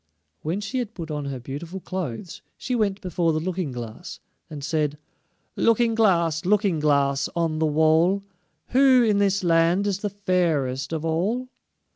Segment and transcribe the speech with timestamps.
[0.41, 4.63] When she had put on her beautiful clothes, she went before the Looking glass, and
[4.63, 4.97] said:
[5.55, 8.23] "Looking glass, Looking glass, on the wall,
[8.69, 11.49] Who in this land is the fairest of all?"